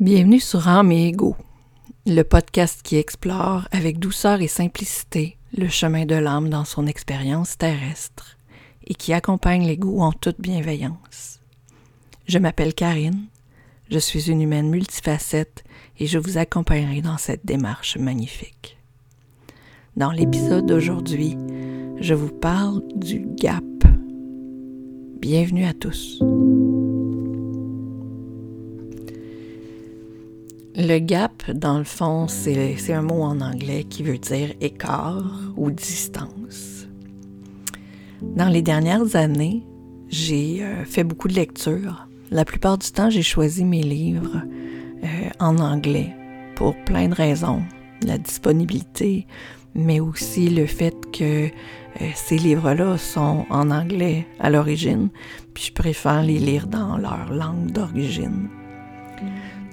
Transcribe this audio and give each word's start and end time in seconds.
Bienvenue 0.00 0.38
sur 0.38 0.68
Âme 0.68 0.92
et 0.92 1.08
Ego, 1.08 1.34
le 2.06 2.22
podcast 2.22 2.82
qui 2.84 2.94
explore 2.98 3.66
avec 3.72 3.98
douceur 3.98 4.40
et 4.40 4.46
simplicité 4.46 5.38
le 5.56 5.66
chemin 5.66 6.06
de 6.06 6.14
l'âme 6.14 6.50
dans 6.50 6.64
son 6.64 6.86
expérience 6.86 7.58
terrestre 7.58 8.36
et 8.86 8.94
qui 8.94 9.12
accompagne 9.12 9.66
l'ego 9.66 9.98
en 9.98 10.12
toute 10.12 10.40
bienveillance. 10.40 11.40
Je 12.28 12.38
m'appelle 12.38 12.74
Karine, 12.74 13.24
je 13.90 13.98
suis 13.98 14.30
une 14.30 14.40
humaine 14.40 14.70
multifacette 14.70 15.64
et 15.98 16.06
je 16.06 16.18
vous 16.18 16.38
accompagnerai 16.38 17.02
dans 17.02 17.18
cette 17.18 17.44
démarche 17.44 17.96
magnifique. 17.96 18.78
Dans 19.96 20.12
l'épisode 20.12 20.66
d'aujourd'hui, 20.66 21.36
je 22.00 22.14
vous 22.14 22.30
parle 22.30 22.82
du 22.94 23.26
gap. 23.34 23.64
Bienvenue 25.20 25.64
à 25.64 25.74
tous. 25.74 26.22
Le 30.80 31.00
gap, 31.00 31.50
dans 31.50 31.76
le 31.76 31.82
fond, 31.82 32.28
c'est 32.28 32.92
un 32.92 33.02
mot 33.02 33.22
en 33.22 33.40
anglais 33.40 33.82
qui 33.82 34.04
veut 34.04 34.16
dire 34.16 34.54
écart 34.60 35.34
ou 35.56 35.72
distance. 35.72 36.86
Dans 38.22 38.48
les 38.48 38.62
dernières 38.62 39.16
années, 39.16 39.66
j'ai 40.08 40.62
euh, 40.62 40.84
fait 40.84 41.02
beaucoup 41.02 41.26
de 41.26 41.34
lectures. 41.34 42.06
La 42.30 42.44
plupart 42.44 42.78
du 42.78 42.92
temps, 42.92 43.10
j'ai 43.10 43.24
choisi 43.24 43.64
mes 43.64 43.82
livres 43.82 44.40
euh, 45.02 45.06
en 45.40 45.58
anglais 45.58 46.14
pour 46.54 46.76
plein 46.84 47.08
de 47.08 47.14
raisons. 47.14 47.64
La 48.06 48.16
disponibilité, 48.16 49.26
mais 49.74 49.98
aussi 49.98 50.48
le 50.48 50.66
fait 50.66 50.94
que 51.10 51.46
euh, 51.46 51.48
ces 52.14 52.38
livres-là 52.38 52.98
sont 52.98 53.46
en 53.50 53.72
anglais 53.72 54.28
à 54.38 54.48
l'origine, 54.48 55.08
puis 55.54 55.64
je 55.64 55.72
préfère 55.72 56.22
les 56.22 56.38
lire 56.38 56.68
dans 56.68 56.98
leur 56.98 57.32
langue 57.32 57.72
d'origine. 57.72 58.48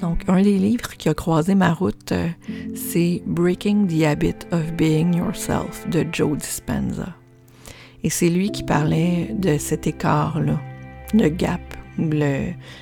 Donc, 0.01 0.23
un 0.27 0.41
des 0.41 0.57
livres 0.57 0.91
qui 0.97 1.09
a 1.09 1.13
croisé 1.13 1.55
ma 1.55 1.73
route, 1.73 2.11
euh, 2.11 2.27
c'est 2.75 3.23
Breaking 3.25 3.87
the 3.87 4.03
Habit 4.03 4.35
of 4.51 4.73
Being 4.73 5.15
Yourself 5.15 5.87
de 5.89 6.05
Joe 6.11 6.37
Dispenza. 6.37 7.15
Et 8.03 8.09
c'est 8.09 8.29
lui 8.29 8.51
qui 8.51 8.63
parlait 8.63 9.33
de 9.39 9.57
cet 9.57 9.87
écart-là, 9.87 10.59
le 11.13 11.29
gap, 11.29 11.61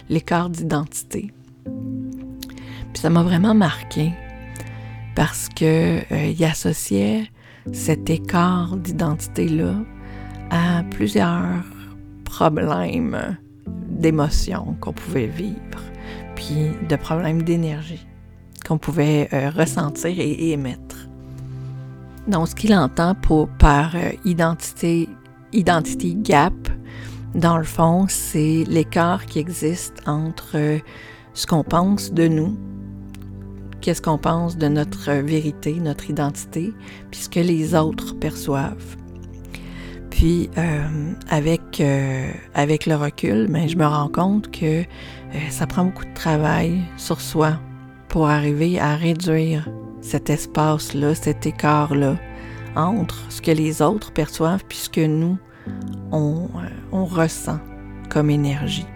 l'écart 0.09 0.49
d'identité. 0.49 1.31
Puis 1.65 3.01
ça 3.01 3.09
m'a 3.09 3.23
vraiment 3.23 3.53
marqué 3.53 4.11
parce 5.15 5.49
que 5.49 5.99
euh, 6.11 6.33
il 6.37 6.43
associait 6.43 7.27
cet 7.71 8.09
écart 8.09 8.75
d'identité-là 8.75 9.75
à 10.49 10.83
plusieurs 10.91 11.63
problèmes 12.25 13.37
d'émotions 13.87 14.75
qu'on 14.81 14.93
pouvait 14.93 15.27
vivre 15.27 15.92
de 16.51 16.95
problèmes 16.95 17.43
d'énergie 17.43 18.05
qu'on 18.65 18.77
pouvait 18.77 19.29
euh, 19.33 19.49
ressentir 19.49 20.11
et, 20.17 20.51
émettre. 20.51 21.09
Donc, 22.27 22.47
ce 22.47 22.55
qu'il 22.55 22.73
entend 22.73 23.15
pour, 23.15 23.49
par 23.49 23.95
euh, 23.95 24.11
identité, 24.25 25.09
identity 25.51 26.15
gap, 26.15 26.53
dans 27.35 27.57
le 27.57 27.63
fond, 27.63 28.05
c'est 28.07 28.63
l'écart 28.67 29.25
qui 29.25 29.39
existe 29.39 29.95
entre 30.05 30.55
euh, 30.55 30.79
ce 31.33 31.45
qu'on 31.45 31.63
pense 31.63 32.13
de 32.13 32.27
nous, 32.27 32.57
qu'est-ce 33.81 34.01
qu'on 34.01 34.17
pense 34.17 34.57
de 34.57 34.67
notre 34.67 35.11
vérité, 35.11 35.73
notre 35.79 36.09
identité, 36.09 36.73
puis 37.11 37.21
ce 37.21 37.29
que 37.29 37.41
les 37.41 37.75
autres 37.75 38.13
perçoivent. 38.17 39.02
Puis, 40.23 40.49
avec, 41.29 41.83
avec 42.53 42.85
le 42.85 42.95
recul, 42.95 43.47
ben, 43.49 43.67
je 43.67 43.75
me 43.75 43.85
rends 43.85 44.07
compte 44.07 44.49
que 44.51 44.83
euh, 44.83 44.85
ça 45.49 45.67
prend 45.67 45.83
beaucoup 45.83 46.05
de 46.05 46.13
travail 46.13 46.81
sur 46.95 47.19
soi 47.19 47.59
pour 48.07 48.29
arriver 48.29 48.79
à 48.79 48.95
réduire 48.95 49.67
cet 49.99 50.29
espace-là, 50.29 51.13
cet 51.13 51.45
écart-là 51.45 52.15
entre 52.77 53.19
ce 53.27 53.41
que 53.41 53.51
les 53.51 53.81
autres 53.81 54.13
perçoivent 54.13 54.63
puis 54.69 54.77
ce 54.77 54.89
que 54.89 55.05
nous, 55.05 55.37
on, 56.13 56.45
euh, 56.55 56.69
on 56.93 57.03
ressent 57.03 57.59
comme 58.07 58.29
énergie. 58.29 58.87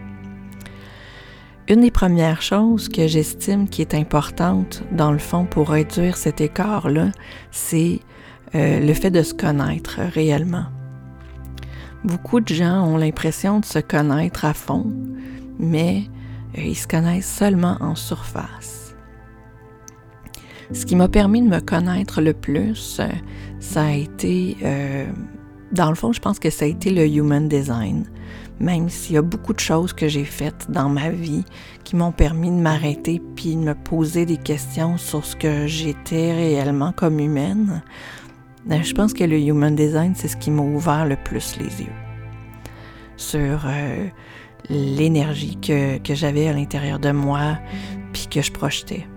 Une 1.68 1.82
des 1.82 1.92
premières 1.92 2.42
choses 2.42 2.88
que 2.88 3.06
j'estime 3.06 3.68
qui 3.68 3.82
est 3.82 3.96
importante 3.96 4.82
dans 4.94 5.12
le 5.12 5.20
fond 5.20 5.44
pour 5.44 5.72
réduire 5.72 6.16
cet 6.16 6.40
écart-là, 6.40 7.12
c'est 7.52 8.00
euh, 8.56 8.80
le 8.80 8.94
fait 8.94 9.12
de 9.12 9.24
se 9.24 9.34
connaître 9.34 10.00
réellement. 10.14 10.68
Beaucoup 12.04 12.40
de 12.40 12.54
gens 12.54 12.84
ont 12.84 12.98
l'impression 12.98 13.60
de 13.60 13.66
se 13.66 13.80
connaître 13.80 14.46
à 14.46 14.54
fond, 14.54 14.86
mais 15.60 16.04
euh, 16.58 16.62
ils 16.62 16.76
se 16.76 16.88
connaissent 16.88 17.32
seulement 17.32 17.78
en 17.80 17.96
surface. 17.96 18.96
Ce 20.72 20.86
qui 20.86 20.96
m'a 20.96 21.08
permis 21.08 21.42
de 21.42 21.48
me 21.48 21.60
connaître 21.60 22.22
le 22.22 22.34
plus, 22.34 22.98
euh, 23.00 23.08
ça 23.60 23.86
a 23.86 23.94
été, 23.94 24.58
euh, 24.64 25.06
dans 25.72 25.90
le 25.90 25.96
fond, 25.96 26.12
je 26.12 26.20
pense 26.20 26.40
que 26.40 26.50
ça 26.50 26.66
a 26.66 26.68
été 26.68 26.92
le 26.92 27.08
human 27.08 27.48
design. 27.48 28.06
Même 28.60 28.90
s'il 28.90 29.16
y 29.16 29.18
a 29.18 29.22
beaucoup 29.22 29.54
de 29.54 29.60
choses 29.60 29.94
que 29.94 30.08
j'ai 30.08 30.26
faites 30.26 30.70
dans 30.70 30.90
ma 30.90 31.10
vie 31.10 31.46
qui 31.84 31.96
m'ont 31.96 32.12
permis 32.12 32.50
de 32.50 32.56
m'arrêter 32.56 33.22
puis 33.36 33.56
de 33.56 33.62
me 33.62 33.76
poser 33.76 34.26
des 34.26 34.38
questions 34.38 34.98
sur 34.98 35.26
ce 35.26 35.36
que 35.36 35.68
j'étais 35.68 36.34
réellement 36.34 36.92
comme 36.92 37.20
humaine, 37.20 37.82
je 38.70 38.94
pense 38.94 39.14
que 39.14 39.24
le 39.24 39.40
human 39.40 39.76
design, 39.76 40.14
c'est 40.16 40.28
ce 40.28 40.38
qui 40.38 40.52
m'a 40.52 40.64
ouvert 40.64 41.06
le 41.06 41.16
plus 41.16 41.58
les 41.58 41.84
yeux 41.84 41.94
sur 43.16 43.66
l'énergie 44.70 45.58
que, 45.58 45.98
que 45.98 46.14
j'avais 46.14 46.48
à 46.48 46.54
l'intérieur 46.54 47.00
de 47.00 47.12
moi, 47.12 47.58
puis 48.14 48.28
que 48.28 48.42
je 48.42 48.52
projetais. 48.52 49.08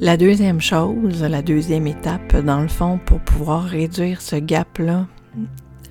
La 0.00 0.16
deuxième 0.16 0.60
chose, 0.60 1.22
la 1.22 1.42
deuxième 1.42 1.86
étape, 1.86 2.36
dans 2.36 2.60
le 2.60 2.68
fond, 2.68 2.98
pour 3.04 3.20
pouvoir 3.20 3.64
réduire 3.64 4.20
ce 4.20 4.36
gap-là, 4.36 5.06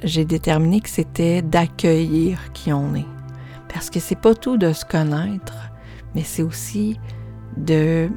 j'ai 0.04 0.26
déterminé 0.26 0.82
que 0.82 0.90
c'était 0.90 1.42
d'accueillir 1.42 2.52
qui 2.54 2.74
on 2.74 2.96
est. 2.96 3.06
Parce 3.72 3.90
que 3.90 4.00
c'est 4.00 4.20
pas 4.20 4.34
tout 4.34 4.58
de 4.58 4.74
se 4.74 4.84
connaître, 4.84 5.72
mais 6.16 6.24
c'est 6.24 6.42
aussi 6.42 7.00
de 7.58 8.10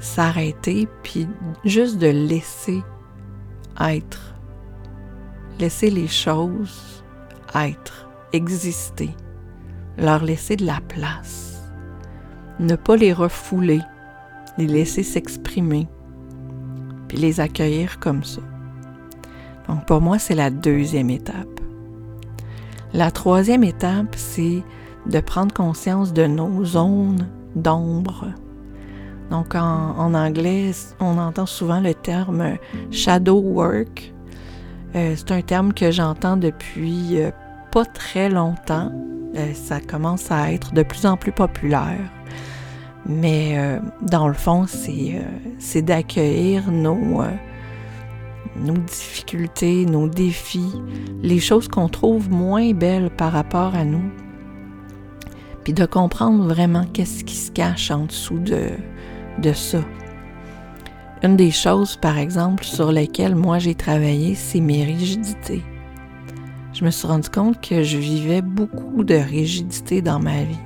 s'arrêter 0.00 0.88
puis 1.02 1.28
juste 1.64 1.98
de 1.98 2.08
laisser 2.08 2.82
être. 3.80 4.34
Laisser 5.58 5.90
les 5.90 6.08
choses 6.08 7.04
être 7.54 8.08
exister, 8.32 9.10
leur 9.98 10.24
laisser 10.24 10.56
de 10.56 10.64
la 10.64 10.80
place, 10.88 11.60
ne 12.58 12.76
pas 12.76 12.96
les 12.96 13.12
refouler, 13.12 13.80
les 14.58 14.66
laisser 14.66 15.02
s'exprimer, 15.02 15.88
puis 17.08 17.18
les 17.18 17.40
accueillir 17.40 17.98
comme 17.98 18.24
ça. 18.24 18.42
Donc 19.68 19.86
pour 19.86 20.00
moi, 20.00 20.18
c'est 20.18 20.34
la 20.34 20.50
deuxième 20.50 21.10
étape. 21.10 21.60
La 22.92 23.10
troisième 23.10 23.64
étape, 23.64 24.14
c'est 24.16 24.62
de 25.06 25.20
prendre 25.20 25.54
conscience 25.54 26.12
de 26.12 26.26
nos 26.26 26.64
zones 26.64 27.28
d'ombre. 27.54 28.26
Donc 29.30 29.54
en, 29.54 30.14
anglais, 30.14 30.72
on 30.98 31.16
entend 31.18 31.46
souvent 31.46 31.80
le 31.80 31.94
terme 31.94 32.56
shadow 32.90 33.40
work. 33.40 34.12
Euh, 34.96 35.14
c'est 35.16 35.30
un 35.30 35.42
terme 35.42 35.72
que 35.72 35.92
j'entends 35.92 36.36
depuis 36.36 37.20
euh, 37.20 37.30
pas 37.70 37.84
très 37.84 38.28
longtemps. 38.28 38.90
Euh, 39.36 39.54
ça 39.54 39.80
commence 39.80 40.30
à 40.30 40.52
être 40.52 40.74
de 40.74 40.82
plus 40.82 41.06
en 41.06 41.16
plus 41.16 41.32
populaire. 41.32 42.00
Mais 43.06 43.56
euh, 43.56 43.78
dans 44.02 44.28
le 44.28 44.34
fond, 44.34 44.66
c'est 44.66 45.14
euh, 45.14 45.80
d'accueillir 45.82 46.70
nos, 46.70 47.22
nos 48.56 48.76
difficultés, 48.76 49.86
nos 49.86 50.08
défis, 50.08 50.72
les 51.22 51.38
choses 51.38 51.68
qu'on 51.68 51.88
trouve 51.88 52.30
moins 52.30 52.72
belles 52.72 53.10
par 53.10 53.32
rapport 53.32 53.74
à 53.74 53.84
nous. 53.84 54.10
Puis 55.64 55.72
de 55.72 55.86
comprendre 55.86 56.44
vraiment 56.44 56.84
qu'est-ce 56.92 57.22
qui 57.24 57.36
se 57.36 57.50
cache 57.50 57.90
en 57.90 58.06
dessous 58.06 58.38
de, 58.38 58.70
de 59.40 59.52
ça. 59.52 59.80
Une 61.22 61.36
des 61.36 61.50
choses, 61.50 61.96
par 61.96 62.18
exemple, 62.18 62.64
sur 62.64 62.92
lesquelles 62.92 63.34
moi 63.34 63.58
j'ai 63.58 63.74
travaillé, 63.74 64.34
c'est 64.34 64.60
mes 64.60 64.84
rigidités 64.84 65.62
je 66.80 66.84
me 66.86 66.90
suis 66.90 67.06
rendu 67.06 67.28
compte 67.28 67.60
que 67.60 67.82
je 67.82 67.98
vivais 67.98 68.40
beaucoup 68.40 69.04
de 69.04 69.14
rigidité 69.14 70.00
dans 70.00 70.18
ma 70.18 70.44
vie. 70.44 70.58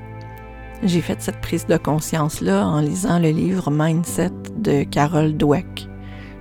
J'ai 0.85 1.00
fait 1.00 1.21
cette 1.21 1.41
prise 1.41 1.67
de 1.67 1.76
conscience-là 1.76 2.67
en 2.67 2.81
lisant 2.81 3.19
le 3.19 3.31
livre 3.31 3.71
Mindset 3.71 4.31
de 4.56 4.85
Carol 4.85 5.37
Dweck. 5.37 5.88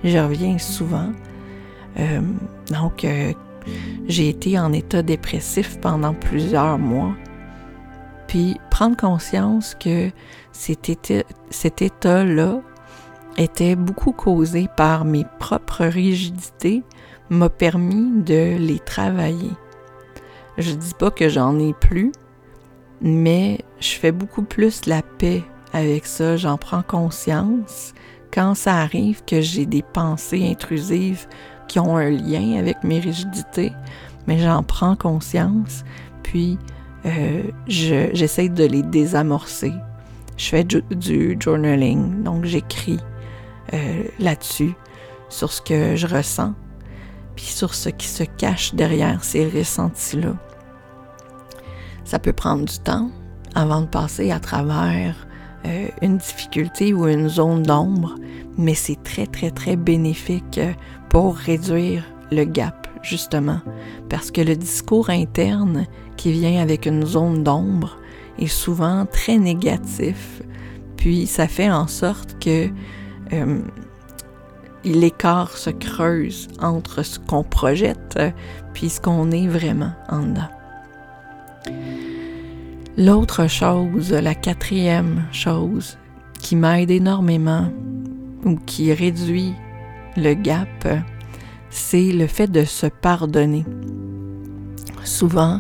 Je 0.04 0.18
reviens 0.20 0.60
souvent. 0.60 1.12
Euh, 1.98 2.22
donc, 2.72 3.04
euh, 3.04 3.32
j'ai 4.08 4.30
été 4.30 4.60
en 4.60 4.74
état 4.74 5.02
dépressif 5.02 5.80
pendant 5.80 6.14
plusieurs 6.14 6.78
mois. 6.78 7.16
Puis, 8.34 8.60
prendre 8.72 8.98
conscience 8.98 9.76
que 9.76 10.10
cet 10.52 10.90
état-là 11.84 12.62
était 13.38 13.76
beaucoup 13.76 14.12
causé 14.12 14.68
par 14.76 15.06
mes 15.06 15.24
propres 15.38 15.86
rigidités 15.86 16.82
m'a 17.30 17.50
permis 17.50 18.24
de 18.24 18.58
les 18.58 18.80
travailler. 18.80 19.52
Je 20.58 20.72
dis 20.72 20.96
pas 20.98 21.12
que 21.12 21.30
j'en 21.30 21.60
ai 21.60 21.74
plus, 21.74 22.12
mais 23.02 23.60
je 23.80 23.92
fais 23.92 24.12
beaucoup 24.12 24.42
plus 24.42 24.88
la 24.88 25.04
paix 25.04 25.44
avec 25.72 26.08
ça, 26.08 26.36
j'en 26.36 26.58
prends 26.58 26.82
conscience. 26.82 27.94
Quand 28.32 28.56
ça 28.56 28.78
arrive 28.78 29.24
que 29.26 29.42
j'ai 29.42 29.68
des 29.68 29.84
pensées 29.84 30.50
intrusives 30.50 31.28
qui 31.68 31.78
ont 31.78 31.98
un 31.98 32.10
lien 32.10 32.58
avec 32.58 32.84
mes 32.84 33.00
rigidités, 33.00 33.74
mais 34.26 34.40
j'en 34.40 34.64
prends 34.64 34.96
conscience, 34.96 35.84
puis 36.24 36.58
euh, 37.06 37.44
j'essaie 37.68 38.50
de 38.50 38.64
les 38.64 38.84
désamorcer. 38.84 39.74
Je 40.38 40.46
fais 40.46 40.64
du, 40.64 41.38
journaling, 41.40 42.24
donc 42.24 42.46
j'écris 42.46 43.00
euh, 43.74 44.04
là-dessus, 44.20 44.74
sur 45.30 45.52
ce 45.52 45.62
que 45.62 45.96
je 45.96 46.08
ressens, 46.08 46.54
puis 47.36 47.46
sur 47.46 47.74
ce 47.74 47.90
qui 47.90 48.08
se 48.08 48.24
cache 48.24 48.74
derrière 48.74 49.24
ces 49.24 49.48
ressentis-là. 49.48 50.34
Ça 52.06 52.20
peut 52.20 52.34
prendre 52.34 52.66
du 52.66 52.80
temps 52.80 53.10
avant 53.56 53.82
de 53.82 53.88
passer 53.88 54.32
à 54.32 54.40
travers 54.40 55.28
euh, 55.66 55.88
une 56.02 56.18
difficulté 56.18 56.94
ou 56.94 57.08
une 57.08 57.30
zone 57.30 57.64
d'ombre, 57.64 58.16
mais 58.58 58.74
c'est 58.74 59.02
très, 59.04 59.28
très, 59.28 59.52
très 59.52 59.76
bénéfique 59.76 60.60
pour 61.10 61.36
réduire 61.36 62.04
le 62.32 62.44
gap, 62.46 62.88
justement, 63.04 63.60
parce 64.10 64.32
que 64.32 64.42
le 64.42 64.56
discours 64.56 65.10
interne 65.10 65.86
qui 66.18 66.32
vient 66.32 66.62
avec 66.62 66.86
une 66.86 67.06
zone 67.06 67.44
d'ombre 67.44 67.98
est 68.40 68.48
souvent 68.48 69.06
très 69.06 69.38
négatif, 69.38 70.42
puis 70.98 71.28
ça 71.28 71.48
fait 71.48 71.70
en 71.70 71.88
sorte 71.88 72.40
que 72.40 72.70
euh, 73.34 73.60
l'écart 74.84 75.58
se 75.58 75.70
creuse 75.70 76.48
entre 76.60 77.04
ce 77.04 77.20
qu'on 77.20 77.44
projette 77.44 78.20
puis 78.74 78.90
ce 78.90 79.00
qu'on 79.00 79.32
est 79.32 79.48
vraiment 79.48 79.94
en 80.10 80.24
dedans. 80.24 80.50
L'autre 82.98 83.48
chose, 83.48 84.12
la 84.12 84.36
quatrième 84.36 85.24
chose 85.32 85.98
qui 86.40 86.56
m'aide 86.56 86.92
énormément 86.92 87.72
ou 88.46 88.56
qui 88.56 88.94
réduit 88.94 89.54
le 90.16 90.34
gap, 90.36 90.88
c'est 91.74 92.12
le 92.12 92.28
fait 92.28 92.48
de 92.48 92.64
se 92.64 92.88
pardonner. 92.88 93.66
Souvent, 95.04 95.60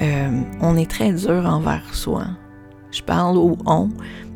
euh, 0.00 0.42
on 0.60 0.76
est 0.76 0.90
très 0.90 1.12
dur 1.12 1.46
envers 1.46 1.94
soi. 1.94 2.26
Je 2.90 3.02
parle 3.02 3.36
au 3.36 3.56
on, 3.66 3.88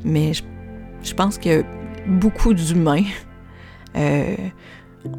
mais 0.05 0.33
je, 0.35 1.15
pense 1.15 1.39
que 1.39 1.65
beaucoup 2.07 2.55
d'humains 2.55 3.05
euh, 3.97 4.37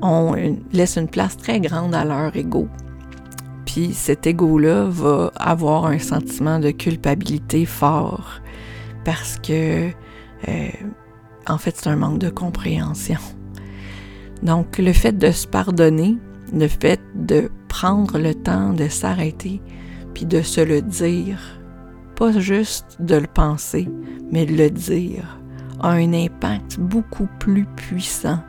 on 0.02 0.36
une 0.36 1.08
place 1.08 1.38
très 1.38 1.60
grande 1.60 1.96
à 1.96 2.06
leur 2.06 2.36
ego 2.36 2.68
puis 3.74 3.94
cet 3.96 4.28
ego-là 4.28 4.86
va 4.88 5.32
avoir 5.36 5.86
un 5.86 5.98
sentiment 5.98 6.60
de 6.60 6.70
culpabilité 6.70 7.66
fort 7.66 8.40
parce 9.04 9.40
que, 9.40 9.90
euh, 10.48 10.68
en 11.48 11.58
fait, 11.58 11.76
c'est 11.76 11.90
un 11.90 11.96
manque 11.96 12.20
de 12.20 12.30
compréhension. 12.30 13.18
Donc, 14.42 14.78
le 14.78 14.94
fait 14.94 15.18
de 15.18 15.32
se 15.32 15.48
pardonner, 15.48 16.18
le 16.54 16.68
fait 16.68 17.00
de 17.16 17.50
prendre 17.68 18.20
le 18.20 18.34
temps 18.34 18.74
de 18.74 18.88
s'arrêter, 18.88 19.62
puis 20.14 20.26
de 20.26 20.42
se 20.42 20.62
le 20.62 20.82
dire, 20.82 21.40
pas 22.16 22.32
juste 22.32 22.98
de 23.00 23.16
le 23.16 23.28
penser, 23.28 23.88
mais 24.32 24.46
de 24.46 24.56
le 24.56 24.70
dire, 24.70 25.40
a 25.80 25.92
un 25.92 26.14
impact 26.14 26.80
beaucoup 26.80 27.28
plus 27.40 27.66
puissant 27.76 28.40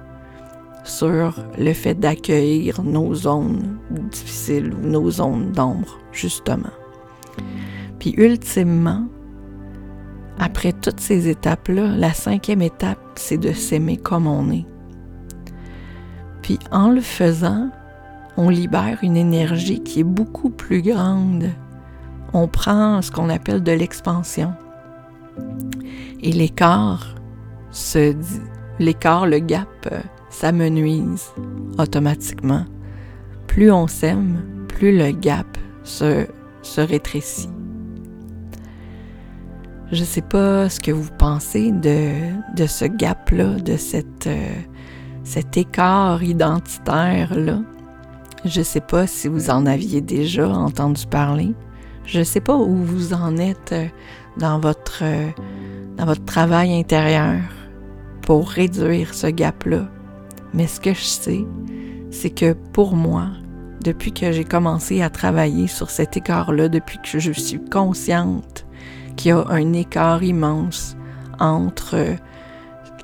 sur 0.85 1.35
le 1.59 1.73
fait 1.73 1.95
d'accueillir 1.95 2.83
nos 2.83 3.15
zones 3.15 3.79
difficiles 3.91 4.73
ou 4.75 4.87
nos 4.87 5.11
zones 5.11 5.53
d'ombre, 5.53 5.99
justement. 6.13 6.73
Puis 7.99 8.15
ultimement, 8.19 9.07
après 10.39 10.73
toutes 10.73 11.01
ces 11.01 11.29
étapes-là, 11.29 11.97
la 11.97 12.13
cinquième 12.13 12.63
étape, 12.63 12.99
c'est 13.15 13.39
de 13.39 13.53
s'aimer 13.53 13.97
comme 13.97 14.27
on 14.27 14.51
est. 14.51 14.67
Puis 16.45 16.59
en 16.71 16.91
le 16.91 17.01
faisant, 17.01 17.71
on 18.37 18.51
libère 18.51 18.99
une 19.01 19.17
énergie 19.17 19.83
qui 19.83 20.01
est 20.01 20.05
beaucoup 20.05 20.51
plus 20.51 20.83
grande. 20.83 21.49
On 22.35 22.49
prend 22.49 23.01
ce 23.01 23.11
qu'on 23.11 23.31
appelle 23.31 23.63
de 23.63 23.73
l'expansion. 23.73 24.53
Et 26.21 26.33
l'écart 26.33 27.15
l'écart, 28.79 29.27
le 29.27 29.39
gap, 29.39 29.89
ça 30.29 30.53
me 30.53 30.69
nuise 30.69 31.33
automatiquement. 31.79 32.67
Plus 33.47 33.73
on 33.73 33.87
s'aime, 33.87 34.67
plus 34.69 34.95
le 34.95 35.13
gap 35.13 35.47
se, 35.83 36.27
rétrécit. 36.77 37.49
Je 39.93 40.01
ne 40.01 40.07
sais 40.07 40.21
pas 40.21 40.69
ce 40.69 40.79
que 40.79 40.91
vous 40.91 41.11
pensez 41.19 41.73
de, 41.73 42.11
de 42.55 42.67
ce 42.67 42.85
gap-là, 42.85 43.55
de 43.61 43.79
cette, 43.79 44.27
euh, 44.27 44.53
cet 45.25 45.57
écart 45.57 46.23
identitaire-là. 46.23 47.61
Je 48.45 48.59
ne 48.59 48.65
sais 48.65 48.81
pas 48.81 49.07
si 49.07 49.27
vous 49.27 49.51
en 49.51 49.67
aviez 49.67 50.03
déjà 50.03 50.49
entendu 50.49 51.07
parler. 51.07 51.55
Je 52.05 52.19
ne 52.19 52.25
sais 52.25 52.41
pas 52.41 52.55
où 52.55 52.77
vous 52.77 53.15
en 53.15 53.39
êtes 53.39 53.73
euh, 53.73 53.87
dans 54.37 54.61
votre, 54.61 55.01
euh, 55.03 55.31
dans 55.97 56.05
votre 56.05 56.25
travail 56.27 56.79
intérieur 56.79 57.41
pour 58.21 58.51
réduire 58.51 59.15
ce 59.15 59.29
gap-là. 59.29 59.89
Mais 60.53 60.67
ce 60.67 60.79
que 60.79 60.93
je 60.93 61.03
sais, 61.03 61.45
c'est 62.11 62.31
que 62.31 62.53
pour 62.53 62.95
moi, 62.95 63.29
depuis 63.83 64.13
que 64.13 64.33
j'ai 64.33 64.45
commencé 64.45 65.03
à 65.03 65.09
travailler 65.09 65.67
sur 65.67 65.91
cet 65.91 66.17
écart-là, 66.17 66.69
depuis 66.69 66.99
que 66.99 67.19
je 67.19 67.33
suis 67.33 67.63
consciente 67.65 68.67
qu'il 69.17 69.31
y 69.31 69.33
a 69.33 69.45
un 69.49 69.73
écart 69.73 70.23
immense 70.23 70.97
entre 71.41 72.17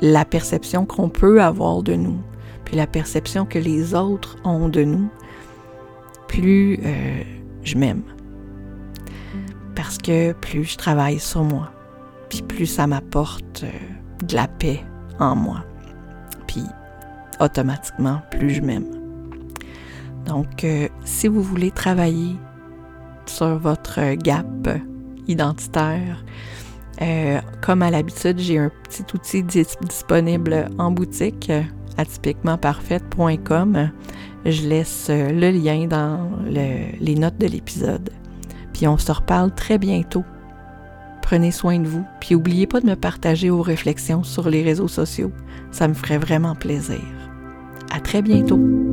la 0.00 0.25
perception 0.25 0.87
qu'on 0.87 1.08
peut 1.08 1.43
avoir 1.43 1.82
de 1.82 1.94
nous, 1.94 2.19
puis 2.64 2.76
la 2.76 2.87
perception 2.87 3.44
que 3.44 3.58
les 3.58 3.94
autres 3.94 4.37
ont 4.44 4.69
de 4.69 4.85
nous, 4.85 5.08
plus 6.29 6.79
euh, 6.85 7.23
je 7.62 7.76
m'aime. 7.76 8.02
Parce 9.75 9.99
que 9.99 10.32
plus 10.32 10.64
je 10.64 10.76
travaille 10.76 11.19
sur 11.19 11.43
moi, 11.43 11.70
puis 12.29 12.43
plus 12.43 12.67
ça 12.67 12.87
m'apporte 12.87 13.64
euh, 13.64 14.26
de 14.26 14.35
la 14.35 14.49
paix 14.49 14.81
en 15.19 15.37
moi. 15.37 15.64
Puis 16.47 16.64
automatiquement, 17.41 18.23
plus 18.31 18.50
je 18.50 18.62
m'aime. 18.62 18.87
Donc, 20.26 20.64
euh, 20.64 20.88
si 21.05 21.29
vous 21.29 21.43
voulez 21.43 21.70
travailler 21.70 22.37
sur 23.26 23.58
votre 23.58 24.14
gap 24.14 24.69
identitaire, 25.26 26.25
euh, 27.02 27.41
comme 27.61 27.82
à 27.82 27.91
l'habitude, 27.91 28.38
j'ai 28.38 28.59
un 28.59 28.71
petit 28.85 29.04
outil 29.14 29.42
disponible 29.42 30.69
en 30.78 30.90
boutique 30.90 31.50
à 31.97 32.04
typiquementparfaite.com. 32.04 33.90
Je 34.45 34.69
laisse 34.69 35.11
le 35.11 35.50
lien 35.50 35.87
dans 35.87 36.30
les 36.49 37.14
notes 37.14 37.38
de 37.38 37.47
l'épisode. 37.47 38.11
Puis 38.73 38.87
on 38.87 38.99
se 38.99 39.12
reparle 39.12 39.54
très 39.54 39.78
bientôt. 39.78 40.25
Prenez 41.23 41.52
soin 41.52 41.78
de 41.78 41.87
vous, 41.87 42.04
puis 42.21 42.35
n'oubliez 42.35 42.66
pas 42.66 42.80
de 42.80 42.87
me 42.87 42.97
partager 42.97 43.50
vos 43.50 43.62
réflexions 43.62 44.25
sur 44.25 44.50
les 44.50 44.62
réseaux 44.62 44.88
sociaux. 44.88 45.30
Ça 45.71 45.87
me 45.87 45.95
ferait 45.95 46.19
vraiment 46.19 46.54
plaisir. 46.54 47.00
À 47.92 48.00
très 48.00 48.23
bientôt. 48.23 48.89